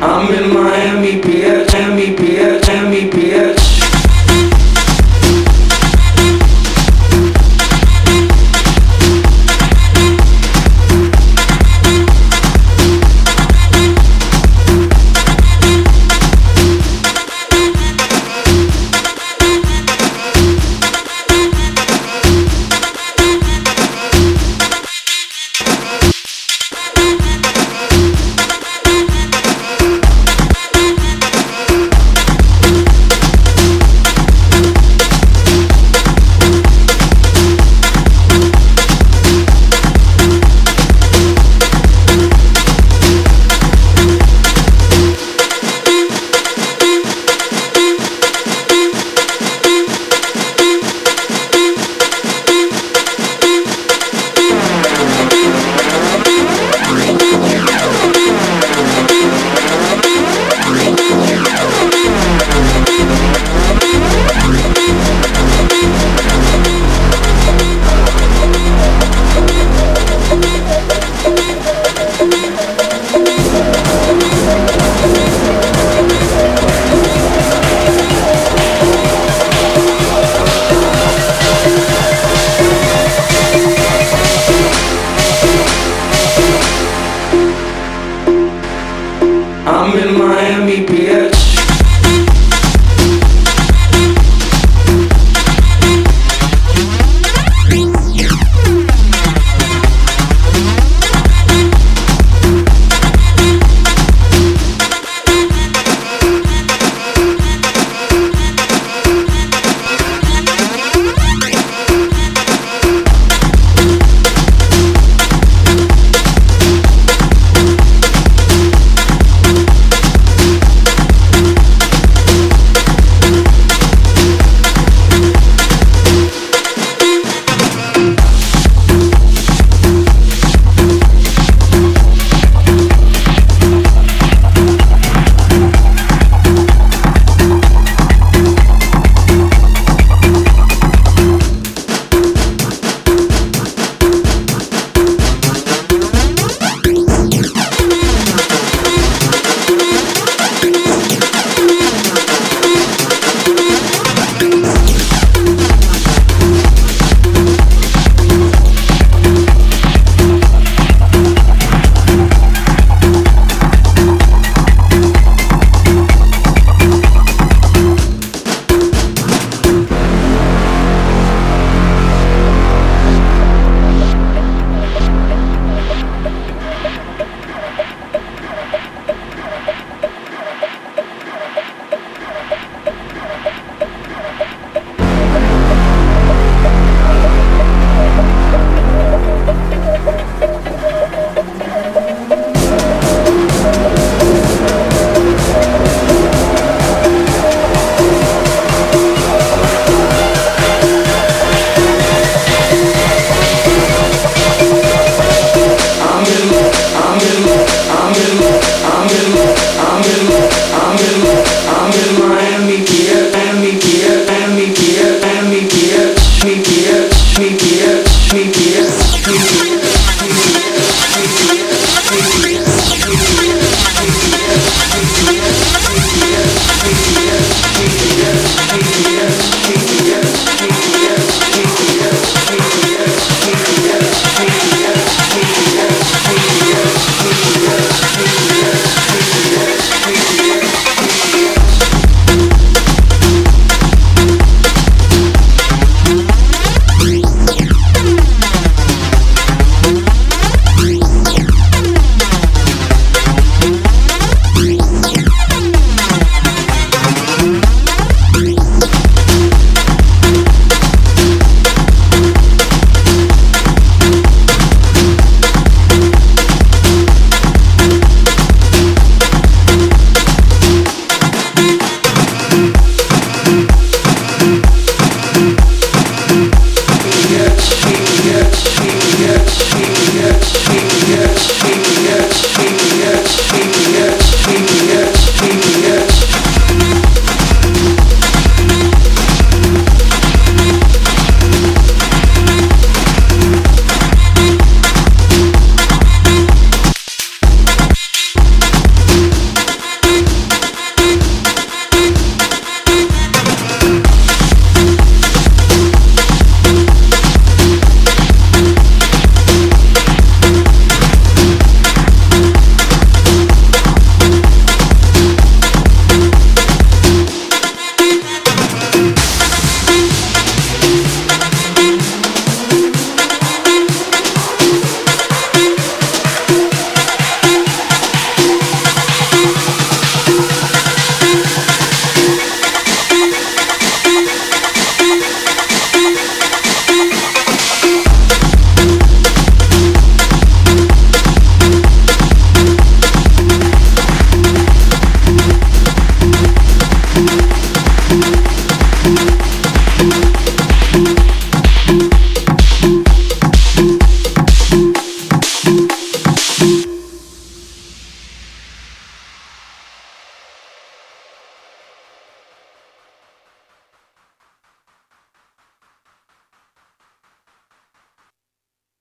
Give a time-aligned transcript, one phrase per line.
[0.00, 1.74] I'm in Miami, bitch.
[1.74, 2.25] Miami.